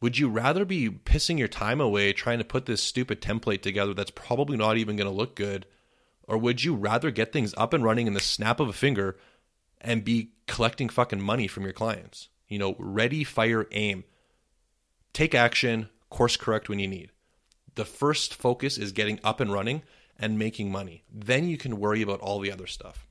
Would 0.00 0.18
you 0.18 0.28
rather 0.28 0.64
be 0.64 0.90
pissing 0.90 1.38
your 1.38 1.48
time 1.48 1.80
away 1.80 2.12
trying 2.12 2.38
to 2.38 2.44
put 2.44 2.66
this 2.66 2.82
stupid 2.82 3.20
template 3.20 3.62
together 3.62 3.94
that's 3.94 4.10
probably 4.10 4.56
not 4.56 4.76
even 4.76 4.96
going 4.96 5.10
to 5.10 5.16
look 5.16 5.34
good 5.34 5.66
or 6.26 6.38
would 6.38 6.64
you 6.64 6.74
rather 6.74 7.10
get 7.10 7.32
things 7.32 7.54
up 7.56 7.72
and 7.72 7.84
running 7.84 8.06
in 8.06 8.14
the 8.14 8.20
snap 8.20 8.60
of 8.60 8.68
a 8.68 8.72
finger 8.72 9.16
and 9.80 10.04
be 10.04 10.32
collecting 10.46 10.88
fucking 10.88 11.20
money 11.20 11.46
from 11.46 11.64
your 11.64 11.72
clients? 11.72 12.28
You 12.48 12.58
know, 12.58 12.76
ready, 12.78 13.24
fire, 13.24 13.66
aim. 13.72 14.04
Take 15.12 15.34
action, 15.34 15.88
course 16.10 16.36
correct 16.36 16.68
when 16.68 16.78
you 16.78 16.88
need. 16.88 17.10
The 17.76 17.84
first 17.84 18.34
focus 18.34 18.78
is 18.78 18.92
getting 18.92 19.20
up 19.22 19.40
and 19.40 19.52
running 19.52 19.82
and 20.18 20.38
making 20.38 20.72
money. 20.72 21.04
Then 21.12 21.48
you 21.48 21.56
can 21.56 21.78
worry 21.78 22.02
about 22.02 22.20
all 22.20 22.40
the 22.40 22.52
other 22.52 22.66
stuff. 22.66 23.06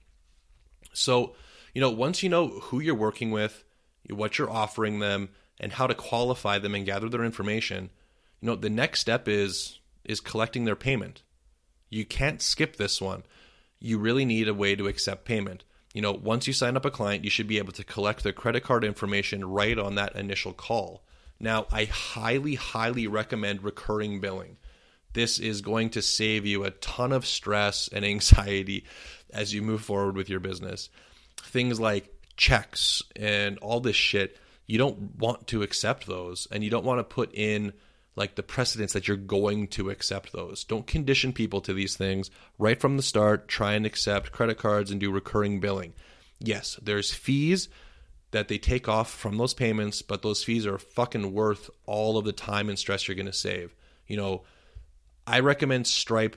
So, 0.91 1.35
you 1.73 1.81
know, 1.81 1.91
once 1.91 2.23
you 2.23 2.29
know 2.29 2.47
who 2.47 2.79
you're 2.79 2.95
working 2.95 3.31
with, 3.31 3.63
what 4.09 4.37
you're 4.37 4.49
offering 4.49 4.99
them, 4.99 5.29
and 5.59 5.73
how 5.73 5.87
to 5.87 5.95
qualify 5.95 6.59
them 6.59 6.75
and 6.75 6.85
gather 6.85 7.09
their 7.09 7.23
information, 7.23 7.89
you 8.41 8.47
know, 8.47 8.55
the 8.55 8.69
next 8.69 8.99
step 8.99 9.27
is 9.27 9.79
is 10.03 10.21
collecting 10.21 10.65
their 10.65 10.75
payment. 10.75 11.23
You 11.89 12.05
can't 12.05 12.41
skip 12.41 12.75
this 12.75 13.01
one. 13.01 13.23
You 13.79 13.97
really 13.97 14.25
need 14.25 14.47
a 14.47 14.53
way 14.53 14.75
to 14.75 14.87
accept 14.87 15.25
payment. 15.25 15.63
You 15.93 16.01
know, 16.01 16.11
once 16.11 16.45
you 16.45 16.53
sign 16.53 16.75
up 16.75 16.85
a 16.85 16.91
client, 16.91 17.23
you 17.23 17.29
should 17.29 17.47
be 17.47 17.57
able 17.57 17.71
to 17.73 17.83
collect 17.83 18.23
their 18.23 18.33
credit 18.33 18.63
card 18.63 18.83
information 18.83 19.45
right 19.45 19.77
on 19.77 19.95
that 19.95 20.15
initial 20.15 20.53
call. 20.53 21.03
Now, 21.39 21.67
I 21.71 21.85
highly, 21.85 22.55
highly 22.55 23.07
recommend 23.07 23.63
recurring 23.63 24.19
billing. 24.19 24.57
This 25.13 25.39
is 25.39 25.61
going 25.61 25.91
to 25.91 26.01
save 26.01 26.45
you 26.45 26.65
a 26.65 26.71
ton 26.71 27.13
of 27.13 27.25
stress 27.25 27.87
and 27.87 28.03
anxiety 28.05 28.85
as 29.31 29.53
you 29.53 29.61
move 29.61 29.81
forward 29.81 30.15
with 30.15 30.29
your 30.29 30.41
business. 30.41 30.89
Things 31.41 31.79
like 31.79 32.13
checks 32.35 33.01
and 33.15 33.57
all 33.59 33.79
this 33.79 33.95
shit, 33.95 34.37
you 34.67 34.77
don't 34.77 35.15
want 35.17 35.47
to 35.47 35.63
accept 35.63 36.07
those 36.07 36.47
and 36.51 36.63
you 36.63 36.69
don't 36.69 36.85
want 36.85 36.99
to 36.99 37.03
put 37.03 37.33
in 37.33 37.73
like 38.15 38.35
the 38.35 38.43
precedence 38.43 38.93
that 38.93 39.07
you're 39.07 39.17
going 39.17 39.67
to 39.67 39.89
accept 39.89 40.31
those. 40.31 40.63
Don't 40.63 40.87
condition 40.87 41.33
people 41.33 41.61
to 41.61 41.73
these 41.73 41.97
things 41.97 42.31
right 42.57 42.79
from 42.79 42.97
the 42.97 43.03
start. 43.03 43.47
Try 43.47 43.73
and 43.73 43.85
accept 43.85 44.31
credit 44.31 44.57
cards 44.57 44.91
and 44.91 44.99
do 44.99 45.11
recurring 45.11 45.59
billing. 45.59 45.93
Yes, 46.39 46.79
there's 46.81 47.13
fees 47.13 47.69
that 48.31 48.47
they 48.47 48.57
take 48.57 48.89
off 48.89 49.09
from 49.11 49.37
those 49.37 49.53
payments, 49.53 50.01
but 50.01 50.21
those 50.21 50.43
fees 50.43 50.65
are 50.65 50.77
fucking 50.77 51.33
worth 51.33 51.69
all 51.85 52.17
of 52.17 52.25
the 52.25 52.33
time 52.33 52.69
and 52.69 52.79
stress 52.79 53.07
you're 53.07 53.15
going 53.15 53.25
to 53.25 53.33
save. 53.33 53.75
You 54.07 54.17
know, 54.17 54.43
I 55.27 55.39
recommend 55.39 55.87
Stripe. 55.87 56.35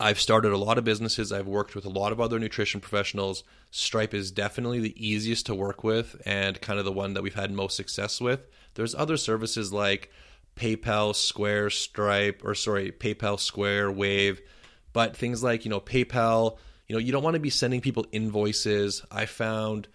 I've 0.00 0.20
started 0.20 0.52
a 0.52 0.58
lot 0.58 0.78
of 0.78 0.84
businesses. 0.84 1.32
I've 1.32 1.46
worked 1.46 1.74
with 1.74 1.84
a 1.84 1.90
lot 1.90 2.12
of 2.12 2.20
other 2.20 2.38
nutrition 2.38 2.80
professionals. 2.80 3.44
Stripe 3.70 4.14
is 4.14 4.30
definitely 4.30 4.80
the 4.80 5.06
easiest 5.06 5.46
to 5.46 5.54
work 5.54 5.84
with 5.84 6.20
and 6.26 6.60
kind 6.60 6.78
of 6.78 6.84
the 6.84 6.92
one 6.92 7.14
that 7.14 7.22
we've 7.22 7.34
had 7.34 7.52
most 7.52 7.76
success 7.76 8.20
with. 8.20 8.40
There's 8.74 8.94
other 8.94 9.16
services 9.16 9.72
like 9.72 10.10
PayPal, 10.56 11.14
Square, 11.14 11.70
Stripe, 11.70 12.42
or 12.44 12.54
sorry, 12.54 12.90
PayPal, 12.90 13.38
Square, 13.38 13.92
Wave. 13.92 14.40
But 14.92 15.16
things 15.16 15.42
like, 15.42 15.64
you 15.64 15.70
know, 15.70 15.80
PayPal, 15.80 16.58
you 16.88 16.94
know, 16.94 17.00
you 17.00 17.12
don't 17.12 17.22
want 17.22 17.34
to 17.34 17.40
be 17.40 17.50
sending 17.50 17.80
people 17.80 18.06
invoices. 18.10 19.04
I 19.10 19.26
found 19.26 19.86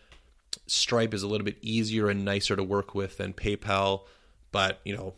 Stripe 0.67 1.13
is 1.13 1.23
a 1.23 1.27
little 1.27 1.45
bit 1.45 1.57
easier 1.61 2.09
and 2.09 2.23
nicer 2.23 2.55
to 2.55 2.63
work 2.63 2.95
with 2.95 3.17
than 3.17 3.33
PayPal. 3.33 4.05
But, 4.51 4.79
you 4.85 4.95
know, 4.95 5.15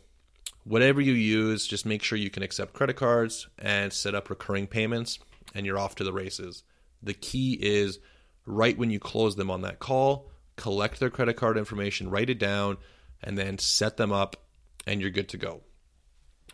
whatever 0.66 1.00
you 1.00 1.14
use, 1.14 1.66
just 1.66 1.86
make 1.86 2.04
sure 2.04 2.18
you 2.18 2.30
can 2.30 2.44
accept 2.44 2.74
credit 2.74 2.98
cards 2.98 3.48
and 3.58 3.94
set 3.94 4.16
up 4.16 4.30
recurring 4.30 4.68
payments, 4.68 5.20
and 5.54 5.66
you're 5.66 5.80
off 5.80 5.96
to 5.96 6.04
the 6.04 6.12
races. 6.12 6.64
The 7.02 7.14
key 7.14 7.54
is 7.54 8.00
right 8.46 8.78
when 8.78 8.90
you 8.90 9.00
close 9.00 9.36
them 9.36 9.50
on 9.50 9.62
that 9.62 9.80
call, 9.80 10.30
collect 10.58 11.00
their 11.00 11.10
credit 11.10 11.36
card 11.36 11.58
information, 11.58 12.10
write 12.10 12.30
it 12.30 12.40
down, 12.40 12.78
and 13.24 13.38
then 13.38 13.58
set 13.58 13.98
them 13.98 14.12
up 14.12 14.36
and 14.86 15.02
you're 15.02 15.10
good 15.10 15.30
to 15.30 15.38
go. 15.38 15.62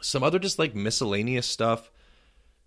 Some 0.01 0.23
other 0.23 0.39
just 0.39 0.59
like 0.59 0.75
miscellaneous 0.75 1.47
stuff, 1.47 1.91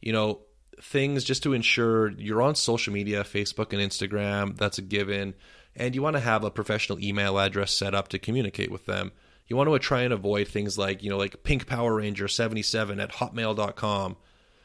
you 0.00 0.12
know, 0.12 0.40
things 0.80 1.24
just 1.24 1.42
to 1.44 1.52
ensure 1.52 2.10
you're 2.12 2.42
on 2.42 2.54
social 2.54 2.92
media, 2.92 3.24
Facebook 3.24 3.72
and 3.72 3.80
Instagram, 3.80 4.56
that's 4.56 4.78
a 4.78 4.82
given, 4.82 5.34
and 5.76 5.94
you 5.94 6.02
want 6.02 6.14
to 6.14 6.20
have 6.20 6.44
a 6.44 6.50
professional 6.50 7.00
email 7.00 7.38
address 7.38 7.72
set 7.72 7.94
up 7.94 8.08
to 8.08 8.18
communicate 8.18 8.70
with 8.70 8.86
them. 8.86 9.12
You 9.46 9.56
want 9.56 9.70
to 9.70 9.78
try 9.78 10.02
and 10.02 10.12
avoid 10.12 10.48
things 10.48 10.78
like, 10.78 11.02
you 11.02 11.10
know, 11.10 11.18
like 11.18 11.42
Pink 11.42 11.66
Power 11.66 11.96
Ranger 11.96 12.28
77 12.28 12.98
at 12.98 13.12
hotmail.com. 13.12 14.16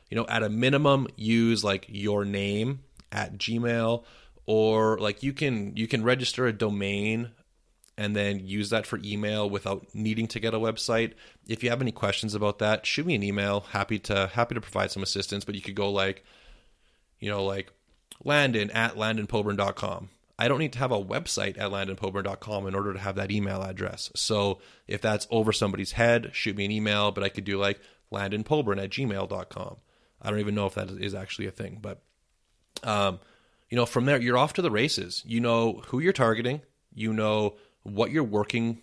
You 0.10 0.18
know, 0.18 0.26
at 0.28 0.42
a 0.42 0.50
minimum, 0.50 1.08
use 1.16 1.64
like 1.64 1.86
your 1.90 2.26
name 2.26 2.80
at 3.12 3.38
Gmail 3.38 4.04
or 4.46 4.98
like 4.98 5.22
you 5.22 5.32
can 5.32 5.76
you 5.76 5.88
can 5.88 6.04
register 6.04 6.48
a 6.48 6.54
domain 6.54 7.30
and 8.00 8.16
then 8.16 8.40
use 8.40 8.70
that 8.70 8.88
for 8.88 9.00
email 9.04 9.48
without 9.50 9.86
needing 9.94 10.26
to 10.30 10.40
get 10.40 10.54
a 10.54 10.60
website. 10.60 11.14
If 11.48 11.64
you 11.64 11.70
have 11.70 11.82
any 11.82 11.92
questions 11.92 12.34
about 12.34 12.58
that, 12.60 12.86
shoot 12.86 13.06
me 13.06 13.14
an 13.14 13.22
email. 13.22 13.60
Happy 13.60 14.00
to 14.00 14.28
happy 14.34 14.56
to 14.56 14.62
provide 14.62 14.90
some 14.90 15.04
assistance. 15.04 15.46
But 15.46 15.56
you 15.56 15.62
could 15.62 15.76
go 15.76 15.92
like, 15.92 16.24
you 17.20 17.30
know, 17.30 17.44
like 17.44 17.72
Landon 18.24 18.72
at 18.72 18.96
landonpoburan.com. 18.96 20.10
I 20.40 20.48
don't 20.48 20.60
need 20.60 20.72
to 20.74 20.80
have 20.80 20.94
a 20.94 21.04
website 21.04 21.58
at 21.58 21.70
landonpoburan.com 21.70 22.66
in 22.66 22.74
order 22.74 22.94
to 22.94 23.00
have 23.00 23.16
that 23.16 23.30
email 23.30 23.62
address. 23.62 24.10
So 24.16 24.60
if 24.88 25.02
that's 25.02 25.28
over 25.30 25.52
somebody's 25.52 25.92
head, 25.92 26.30
shoot 26.32 26.56
me 26.56 26.64
an 26.64 26.72
email, 26.72 27.12
but 27.12 27.26
I 27.26 27.30
could 27.30 27.44
do 27.44 27.58
like 27.58 27.82
landonpoburan 28.10 28.82
at 28.82 28.90
gmail.com. 28.90 29.76
I 30.22 30.30
don't 30.30 30.40
even 30.40 30.56
know 30.56 30.66
if 30.66 30.76
that 30.76 30.92
is 30.92 31.14
actually 31.14 31.48
a 31.48 31.52
thing, 31.52 31.80
but 31.82 32.02
um, 32.84 33.20
you 33.70 33.76
know, 33.76 33.86
from 33.86 34.06
there 34.06 34.22
you're 34.22 34.38
off 34.38 34.54
to 34.54 34.62
the 34.62 34.72
races. 34.72 35.24
You 35.26 35.42
know 35.42 35.82
who 35.88 36.00
you're 36.00 36.14
targeting, 36.14 36.62
you 36.94 37.12
know 37.12 37.58
what 37.84 38.12
you're 38.12 38.24
working 38.24 38.82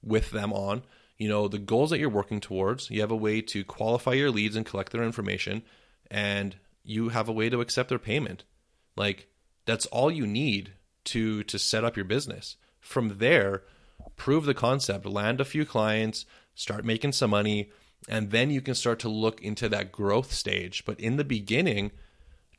with 0.00 0.30
them 0.30 0.52
on, 0.52 0.84
you 1.16 1.28
know, 1.28 1.48
the 1.48 1.58
goals 1.58 1.90
that 1.90 1.98
you're 1.98 2.08
working 2.08 2.40
towards. 2.40 2.88
You 2.88 3.00
have 3.00 3.10
a 3.10 3.16
way 3.16 3.40
to 3.40 3.64
qualify 3.64 4.12
your 4.12 4.30
leads 4.30 4.54
and 4.54 4.64
collect 4.64 4.92
their 4.92 5.02
information, 5.02 5.64
and 6.08 6.54
you 6.84 7.08
have 7.08 7.28
a 7.28 7.32
way 7.32 7.50
to 7.50 7.60
accept 7.60 7.88
their 7.88 7.98
payment. 7.98 8.44
Like 8.96 9.26
that's 9.68 9.84
all 9.86 10.10
you 10.10 10.26
need 10.26 10.72
to 11.04 11.44
to 11.44 11.58
set 11.58 11.84
up 11.84 11.94
your 11.94 12.06
business. 12.06 12.56
From 12.80 13.18
there, 13.18 13.64
prove 14.16 14.46
the 14.46 14.54
concept, 14.54 15.04
land 15.04 15.42
a 15.42 15.44
few 15.44 15.66
clients, 15.66 16.24
start 16.54 16.86
making 16.86 17.12
some 17.12 17.30
money, 17.30 17.70
And 18.06 18.30
then 18.30 18.50
you 18.50 18.60
can 18.60 18.74
start 18.74 18.98
to 19.00 19.08
look 19.08 19.42
into 19.42 19.68
that 19.68 19.90
growth 19.90 20.32
stage. 20.32 20.84
But 20.84 21.00
in 21.00 21.16
the 21.16 21.24
beginning, 21.24 21.90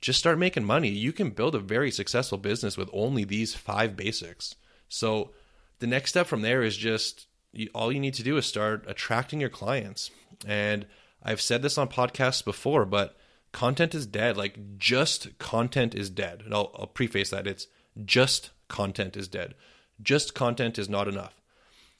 just 0.01 0.19
start 0.19 0.37
making 0.37 0.65
money. 0.65 0.89
You 0.89 1.13
can 1.13 1.29
build 1.29 1.55
a 1.55 1.59
very 1.59 1.91
successful 1.91 2.37
business 2.37 2.77
with 2.77 2.89
only 2.91 3.23
these 3.23 3.55
five 3.55 3.95
basics. 3.95 4.55
So 4.89 5.31
the 5.79 5.87
next 5.87 6.11
step 6.11 6.27
from 6.27 6.41
there 6.41 6.61
is 6.61 6.75
just 6.75 7.27
all 7.73 7.91
you 7.91 7.99
need 7.99 8.13
to 8.15 8.23
do 8.23 8.37
is 8.37 8.45
start 8.45 8.83
attracting 8.87 9.39
your 9.39 9.49
clients. 9.49 10.11
And 10.45 10.85
I've 11.23 11.41
said 11.41 11.61
this 11.61 11.77
on 11.77 11.87
podcasts 11.87 12.43
before, 12.43 12.85
but 12.85 13.17
content 13.51 13.95
is 13.95 14.05
dead. 14.05 14.37
Like 14.37 14.77
just 14.77 15.37
content 15.39 15.95
is 15.95 16.09
dead. 16.09 16.43
And 16.45 16.53
I'll, 16.53 16.71
I'll 16.77 16.87
preface 16.87 17.29
that 17.29 17.47
it's 17.47 17.67
just 18.05 18.51
content 18.67 19.17
is 19.17 19.27
dead. 19.27 19.55
Just 20.01 20.33
content 20.33 20.77
is 20.79 20.89
not 20.89 21.07
enough. 21.07 21.41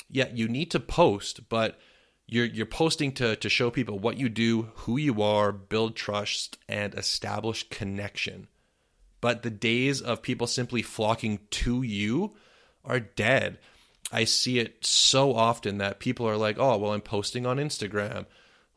Yeah, 0.10 0.28
you 0.34 0.48
need 0.48 0.72
to 0.72 0.80
post, 0.80 1.50
but 1.50 1.78
you're 2.28 2.46
you're 2.46 2.66
posting 2.66 3.12
to 3.14 3.36
to 3.36 3.50
show 3.50 3.70
people 3.70 4.00
what 4.00 4.18
you 4.18 4.30
do, 4.30 4.70
who 4.76 4.98
you 4.98 5.22
are, 5.22 5.52
build 5.52 5.96
trust, 5.96 6.58
and 6.68 6.94
establish 6.94 7.68
connection. 7.70 8.48
But 9.22 9.44
the 9.44 9.50
days 9.50 10.02
of 10.02 10.22
people 10.22 10.48
simply 10.48 10.82
flocking 10.82 11.40
to 11.52 11.82
you 11.82 12.36
are 12.86 13.00
dead. 13.00 13.60
I 14.12 14.24
see 14.24 14.60
it 14.60 14.86
so 14.86 15.36
often 15.36 15.78
that 15.80 16.00
people 16.00 16.28
are 16.28 16.38
like, 16.38 16.58
"Oh, 16.58 16.78
well, 16.78 16.94
I'm 16.94 17.02
posting 17.02 17.46
on 17.46 17.58
Instagram." 17.58 18.26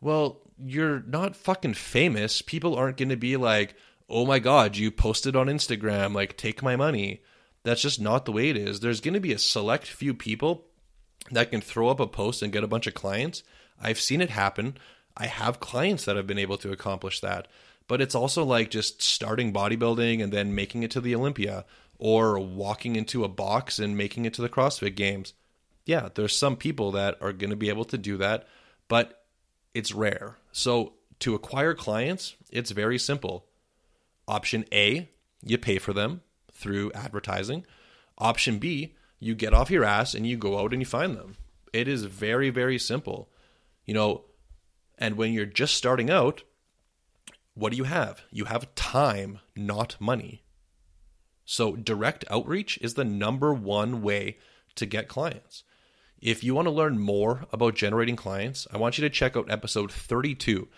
Well, 0.02 0.40
you're 0.58 1.00
not 1.06 1.36
fucking 1.36 1.74
famous. 1.74 2.42
People 2.42 2.74
aren't 2.74 2.98
going 2.98 3.08
to 3.08 3.16
be 3.16 3.38
like, 3.38 3.74
"Oh 4.10 4.26
my 4.26 4.38
god, 4.38 4.76
you 4.76 4.90
posted 4.90 5.34
on 5.34 5.46
Instagram, 5.46 6.14
like 6.14 6.36
take 6.36 6.62
my 6.62 6.76
money." 6.76 7.22
That's 7.62 7.80
just 7.80 8.00
not 8.00 8.24
the 8.24 8.32
way 8.32 8.50
it 8.50 8.56
is. 8.56 8.80
There's 8.80 9.00
going 9.00 9.14
to 9.14 9.20
be 9.20 9.32
a 9.32 9.38
select 9.38 9.86
few 9.86 10.12
people 10.12 10.66
that 11.30 11.52
can 11.52 11.60
throw 11.60 11.88
up 11.88 12.00
a 12.00 12.06
post 12.08 12.42
and 12.42 12.52
get 12.52 12.64
a 12.64 12.68
bunch 12.68 12.88
of 12.88 12.94
clients. 12.94 13.44
I've 13.80 14.00
seen 14.00 14.20
it 14.20 14.30
happen. 14.30 14.76
I 15.16 15.26
have 15.26 15.60
clients 15.60 16.04
that 16.04 16.16
have 16.16 16.26
been 16.26 16.38
able 16.38 16.58
to 16.58 16.72
accomplish 16.72 17.20
that. 17.20 17.46
But 17.86 18.00
it's 18.00 18.16
also 18.16 18.44
like 18.44 18.70
just 18.70 19.00
starting 19.00 19.52
bodybuilding 19.52 20.22
and 20.22 20.32
then 20.32 20.54
making 20.54 20.82
it 20.82 20.90
to 20.92 21.00
the 21.00 21.14
Olympia 21.14 21.64
or 21.98 22.38
walking 22.38 22.96
into 22.96 23.22
a 23.22 23.28
box 23.28 23.78
and 23.78 23.96
making 23.96 24.24
it 24.24 24.34
to 24.34 24.42
the 24.42 24.48
CrossFit 24.48 24.96
games. 24.96 25.34
Yeah, 25.84 26.08
there's 26.14 26.36
some 26.36 26.56
people 26.56 26.90
that 26.92 27.18
are 27.20 27.32
going 27.32 27.50
to 27.50 27.56
be 27.56 27.68
able 27.68 27.84
to 27.86 27.98
do 27.98 28.16
that, 28.16 28.48
but 28.88 29.21
it's 29.74 29.92
rare. 29.92 30.36
So 30.52 30.94
to 31.20 31.34
acquire 31.34 31.74
clients, 31.74 32.36
it's 32.50 32.70
very 32.70 32.98
simple. 32.98 33.46
Option 34.28 34.64
A, 34.72 35.08
you 35.42 35.58
pay 35.58 35.78
for 35.78 35.92
them 35.92 36.22
through 36.52 36.92
advertising. 36.92 37.64
Option 38.18 38.58
B, 38.58 38.94
you 39.18 39.34
get 39.34 39.54
off 39.54 39.70
your 39.70 39.84
ass 39.84 40.14
and 40.14 40.26
you 40.26 40.36
go 40.36 40.58
out 40.58 40.72
and 40.72 40.82
you 40.82 40.86
find 40.86 41.16
them. 41.16 41.36
It 41.72 41.88
is 41.88 42.04
very, 42.04 42.50
very 42.50 42.78
simple. 42.78 43.30
You 43.84 43.94
know, 43.94 44.24
and 44.98 45.16
when 45.16 45.32
you're 45.32 45.46
just 45.46 45.74
starting 45.74 46.10
out, 46.10 46.42
what 47.54 47.70
do 47.70 47.76
you 47.76 47.84
have? 47.84 48.22
You 48.30 48.46
have 48.46 48.74
time, 48.74 49.40
not 49.56 49.96
money. 50.00 50.42
So, 51.44 51.76
direct 51.76 52.24
outreach 52.30 52.78
is 52.80 52.94
the 52.94 53.04
number 53.04 53.52
one 53.52 54.00
way 54.02 54.38
to 54.76 54.86
get 54.86 55.08
clients. 55.08 55.64
If 56.22 56.42
you 56.42 56.54
want 56.54 56.66
to 56.66 56.72
learn 56.72 56.98
more 56.98 57.46
about 57.52 57.74
generating 57.74 58.16
clients, 58.16 58.66
I 58.72 58.78
want 58.78 58.96
you 58.96 59.02
to 59.02 59.10
check 59.10 59.36
out 59.36 59.50
episode 59.50 59.92
32. 59.92 60.68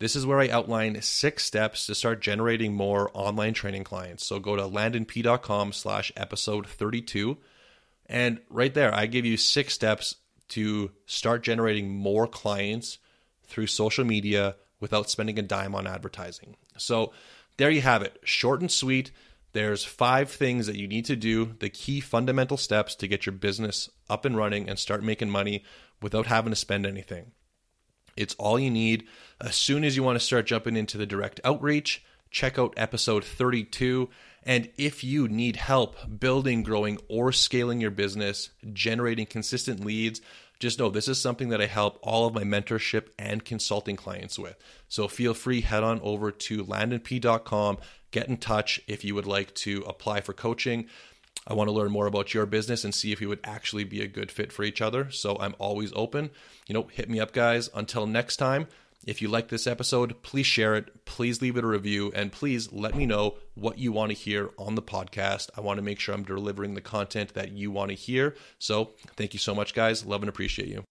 This 0.00 0.14
is 0.14 0.26
where 0.26 0.40
I 0.40 0.48
outline 0.48 1.00
six 1.00 1.44
steps 1.44 1.86
to 1.86 1.94
start 1.94 2.20
generating 2.20 2.74
more 2.74 3.10
online 3.14 3.54
training 3.54 3.84
clients. 3.84 4.26
So 4.26 4.38
go 4.38 4.56
to 4.56 4.62
landonp.com 4.62 5.72
slash 5.72 6.12
episode 6.16 6.66
32 6.66 7.38
and 8.08 8.40
right 8.48 8.72
there, 8.72 8.94
I 8.94 9.06
give 9.06 9.26
you 9.26 9.36
six 9.36 9.74
steps 9.74 10.16
to 10.48 10.90
start 11.06 11.42
generating 11.42 11.90
more 11.90 12.26
clients 12.26 12.98
through 13.46 13.66
social 13.66 14.04
media 14.04 14.56
without 14.80 15.10
spending 15.10 15.38
a 15.38 15.42
dime 15.42 15.74
on 15.74 15.86
advertising. 15.86 16.56
So 16.78 17.12
there 17.58 17.70
you 17.70 17.82
have 17.82 18.02
it, 18.02 18.18
short 18.24 18.60
and 18.60 18.70
sweet. 18.70 19.10
There's 19.52 19.84
five 19.84 20.30
things 20.30 20.66
that 20.66 20.76
you 20.76 20.86
need 20.86 21.06
to 21.06 21.16
do, 21.16 21.54
the 21.58 21.70
key 21.70 22.00
fundamental 22.00 22.56
steps 22.56 22.94
to 22.96 23.08
get 23.08 23.26
your 23.26 23.32
business 23.32 23.88
up 24.10 24.24
and 24.24 24.36
running 24.36 24.68
and 24.68 24.78
start 24.78 25.02
making 25.02 25.30
money 25.30 25.64
without 26.02 26.26
having 26.26 26.52
to 26.52 26.56
spend 26.56 26.86
anything. 26.86 27.32
It's 28.16 28.34
all 28.34 28.58
you 28.58 28.70
need. 28.70 29.06
As 29.40 29.54
soon 29.54 29.84
as 29.84 29.96
you 29.96 30.02
want 30.02 30.18
to 30.18 30.24
start 30.24 30.46
jumping 30.46 30.76
into 30.76 30.98
the 30.98 31.06
direct 31.06 31.40
outreach, 31.44 32.04
check 32.30 32.58
out 32.58 32.74
episode 32.76 33.24
32 33.24 34.08
and 34.48 34.70
if 34.78 35.04
you 35.04 35.28
need 35.28 35.56
help 35.56 36.18
building, 36.18 36.62
growing, 36.62 36.98
or 37.08 37.32
scaling 37.32 37.82
your 37.82 37.90
business, 37.90 38.50
generating 38.72 39.26
consistent 39.26 39.84
leads, 39.84 40.22
just 40.58 40.78
know 40.78 40.90
this 40.90 41.08
is 41.08 41.20
something 41.20 41.50
that 41.50 41.60
I 41.60 41.66
help 41.66 41.98
all 42.02 42.26
of 42.26 42.34
my 42.34 42.42
mentorship 42.42 43.08
and 43.18 43.44
consulting 43.44 43.96
clients 43.96 44.38
with. 44.38 44.56
So 44.88 45.06
feel 45.06 45.34
free, 45.34 45.60
head 45.60 45.84
on 45.84 46.00
over 46.00 46.30
to 46.32 46.64
landonp.com, 46.64 47.78
get 48.10 48.28
in 48.28 48.38
touch 48.38 48.80
if 48.86 49.04
you 49.04 49.14
would 49.14 49.26
like 49.26 49.54
to 49.54 49.84
apply 49.86 50.20
for 50.20 50.32
coaching. 50.32 50.86
I 51.46 51.54
want 51.54 51.68
to 51.68 51.72
learn 51.72 51.90
more 51.90 52.06
about 52.06 52.34
your 52.34 52.44
business 52.46 52.84
and 52.84 52.94
see 52.94 53.12
if 53.12 53.20
we 53.20 53.26
would 53.26 53.40
actually 53.44 53.84
be 53.84 54.02
a 54.02 54.08
good 54.08 54.30
fit 54.30 54.52
for 54.52 54.64
each 54.64 54.82
other. 54.82 55.10
So 55.10 55.36
I'm 55.38 55.54
always 55.58 55.92
open. 55.94 56.30
You 56.66 56.74
know, 56.74 56.88
hit 56.92 57.08
me 57.08 57.20
up, 57.20 57.32
guys. 57.32 57.70
Until 57.74 58.06
next 58.06 58.36
time. 58.36 58.66
If 59.08 59.22
you 59.22 59.28
like 59.28 59.48
this 59.48 59.66
episode, 59.66 60.20
please 60.20 60.44
share 60.44 60.76
it, 60.76 61.06
please 61.06 61.40
leave 61.40 61.56
it 61.56 61.64
a 61.64 61.66
review, 61.66 62.12
and 62.14 62.30
please 62.30 62.70
let 62.72 62.94
me 62.94 63.06
know 63.06 63.38
what 63.54 63.78
you 63.78 63.90
want 63.90 64.10
to 64.10 64.14
hear 64.14 64.50
on 64.58 64.74
the 64.74 64.82
podcast. 64.82 65.48
I 65.56 65.62
want 65.62 65.78
to 65.78 65.82
make 65.82 65.98
sure 65.98 66.14
I'm 66.14 66.24
delivering 66.24 66.74
the 66.74 66.82
content 66.82 67.32
that 67.32 67.52
you 67.52 67.70
want 67.70 67.88
to 67.88 67.94
hear. 67.94 68.36
So, 68.58 68.90
thank 69.16 69.32
you 69.32 69.38
so 69.38 69.54
much, 69.54 69.72
guys. 69.72 70.04
Love 70.04 70.20
and 70.20 70.28
appreciate 70.28 70.68
you. 70.68 70.84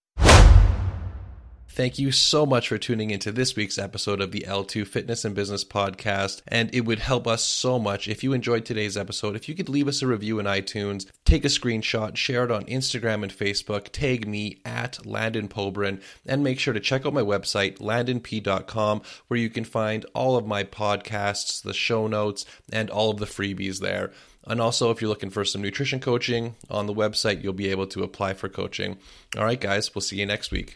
Thank 1.70 2.00
you 2.00 2.12
so 2.12 2.46
much 2.46 2.70
for 2.70 2.80
tuning 2.80 3.12
into 3.12 3.32
this 3.32 3.56
week's 3.56 3.78
episode 3.78 4.20
of 4.20 4.32
the 4.32 4.46
L2 4.48 4.88
Fitness 4.88 5.24
and 5.24 5.36
Business 5.36 5.64
Podcast. 5.64 6.42
And 6.48 6.74
it 6.74 6.82
would 6.82 6.98
help 6.98 7.28
us 7.28 7.44
so 7.44 7.78
much 7.78 8.08
if 8.08 8.24
you 8.24 8.34
enjoyed 8.34 8.66
today's 8.66 8.98
episode. 8.98 9.36
If 9.36 9.48
you 9.48 9.54
could 9.54 9.70
leave 9.70 9.88
us 9.88 10.02
a 10.02 10.08
review 10.08 10.40
in 10.40 10.48
iTunes, 10.48 11.06
take 11.24 11.46
a 11.46 11.50
screenshot, 11.50 12.16
share 12.16 12.46
it 12.46 12.52
on 12.52 12.66
Instagram 12.66 13.22
and 13.22 13.32
Facebook, 13.32 13.90
tag 13.92 14.28
me 14.28 14.60
at 14.66 15.06
Landon 15.06 15.48
Poburan, 15.48 16.02
and 16.26 16.44
make 16.44 16.60
sure 16.60 16.74
to 16.74 16.80
check 16.80 17.06
out 17.06 17.14
my 17.14 17.22
website, 17.22 17.78
landonp.com, 17.78 19.02
where 19.28 19.40
you 19.40 19.50
can 19.52 19.64
find 19.64 20.04
all 20.16 20.36
of 20.36 20.48
my 20.48 20.64
podcasts, 20.64 21.62
the 21.62 21.76
show 21.76 22.08
notes, 22.08 22.44
and 22.72 22.90
all 22.90 23.12
of 23.12 23.20
the 23.20 23.26
freebies 23.26 23.82
there. 23.82 24.12
And 24.48 24.60
also, 24.60 24.90
if 24.90 25.00
you're 25.00 25.10
looking 25.10 25.30
for 25.30 25.46
some 25.46 25.62
nutrition 25.62 26.00
coaching 26.00 26.56
on 26.72 26.88
the 26.88 26.94
website, 26.94 27.44
you'll 27.44 27.54
be 27.54 27.70
able 27.70 27.88
to 27.88 28.02
apply 28.02 28.34
for 28.34 28.50
coaching. 28.50 28.98
All 29.38 29.44
right, 29.44 29.62
guys, 29.62 29.94
we'll 29.94 30.02
see 30.02 30.18
you 30.18 30.26
next 30.26 30.52
week. 30.52 30.76